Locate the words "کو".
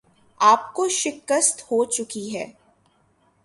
0.73-0.87